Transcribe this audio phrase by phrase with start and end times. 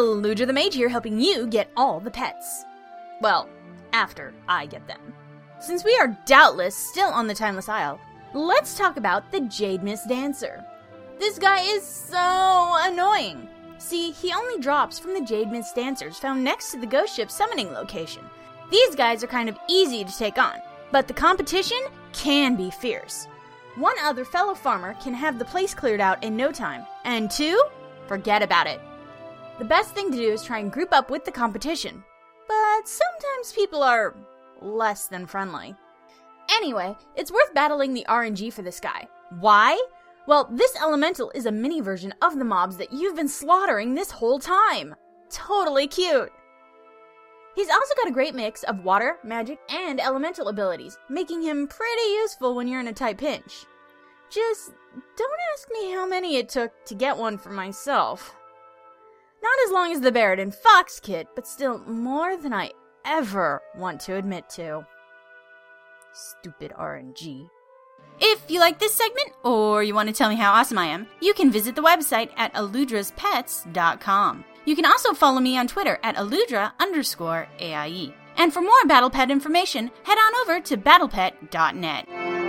[0.00, 2.64] Aludra the Mage here, helping you get all the pets.
[3.20, 3.48] Well,
[3.92, 5.14] after I get them.
[5.60, 8.00] Since we are doubtless still on the Timeless Isle,
[8.32, 10.64] let's talk about the Jademist Dancer.
[11.18, 13.46] This guy is so annoying.
[13.78, 17.72] See, he only drops from the Jademist Dancers found next to the ghost ship summoning
[17.72, 18.24] location.
[18.70, 20.54] These guys are kind of easy to take on,
[20.92, 21.80] but the competition
[22.12, 23.26] can be fierce.
[23.76, 27.62] One other fellow farmer can have the place cleared out in no time, and two,
[28.06, 28.80] forget about it.
[29.60, 32.02] The best thing to do is try and group up with the competition,
[32.48, 34.16] but sometimes people are
[34.62, 35.74] less than friendly.
[36.56, 39.06] Anyway, it's worth battling the RNG for this guy.
[39.38, 39.78] Why?
[40.26, 44.10] Well, this elemental is a mini version of the mobs that you've been slaughtering this
[44.10, 44.94] whole time.
[45.28, 46.32] Totally cute.
[47.54, 52.12] He's also got a great mix of water, magic, and elemental abilities, making him pretty
[52.12, 53.66] useful when you're in a tight pinch.
[54.30, 54.72] Just
[55.18, 58.34] don't ask me how many it took to get one for myself.
[59.42, 62.72] Not as long as the Baradin Fox kit, but still more than I
[63.04, 64.86] ever want to admit to.
[66.12, 67.48] Stupid RNG.
[68.20, 71.06] If you like this segment, or you want to tell me how awesome I am,
[71.20, 74.44] you can visit the website at aludraspets.com.
[74.66, 78.14] You can also follow me on Twitter at aludra underscore AIE.
[78.36, 82.39] And for more Battle Pet information, head on over to battlepet.net.